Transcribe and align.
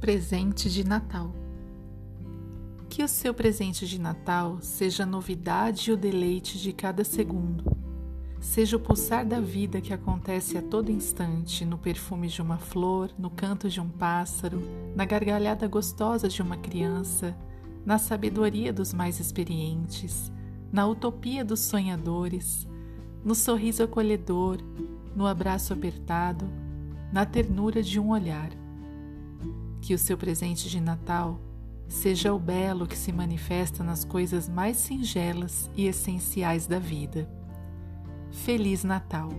presente 0.00 0.70
de 0.70 0.84
Natal. 0.84 1.34
Que 2.88 3.02
o 3.02 3.08
seu 3.08 3.34
presente 3.34 3.84
de 3.84 4.00
Natal 4.00 4.58
seja 4.60 5.02
a 5.02 5.06
novidade 5.06 5.90
e 5.90 5.92
o 5.92 5.96
deleite 5.96 6.56
de 6.56 6.72
cada 6.72 7.02
segundo. 7.02 7.64
Seja 8.40 8.76
o 8.76 8.80
pulsar 8.80 9.26
da 9.26 9.40
vida 9.40 9.80
que 9.80 9.92
acontece 9.92 10.56
a 10.56 10.62
todo 10.62 10.92
instante, 10.92 11.64
no 11.64 11.76
perfume 11.76 12.28
de 12.28 12.40
uma 12.40 12.58
flor, 12.58 13.10
no 13.18 13.28
canto 13.28 13.68
de 13.68 13.80
um 13.80 13.88
pássaro, 13.88 14.62
na 14.94 15.04
gargalhada 15.04 15.66
gostosa 15.66 16.28
de 16.28 16.40
uma 16.40 16.56
criança, 16.56 17.36
na 17.84 17.98
sabedoria 17.98 18.72
dos 18.72 18.94
mais 18.94 19.18
experientes, 19.18 20.30
na 20.70 20.86
utopia 20.86 21.44
dos 21.44 21.60
sonhadores, 21.60 22.68
no 23.24 23.34
sorriso 23.34 23.82
acolhedor, 23.82 24.58
no 25.16 25.26
abraço 25.26 25.72
apertado, 25.72 26.48
na 27.12 27.26
ternura 27.26 27.82
de 27.82 27.98
um 27.98 28.10
olhar. 28.10 28.67
Que 29.88 29.94
o 29.94 29.98
seu 29.98 30.18
presente 30.18 30.68
de 30.68 30.82
Natal 30.82 31.40
seja 31.88 32.34
o 32.34 32.38
belo 32.38 32.86
que 32.86 32.94
se 32.94 33.10
manifesta 33.10 33.82
nas 33.82 34.04
coisas 34.04 34.46
mais 34.46 34.76
singelas 34.76 35.70
e 35.74 35.86
essenciais 35.86 36.66
da 36.66 36.78
vida. 36.78 37.26
Feliz 38.30 38.84
Natal! 38.84 39.30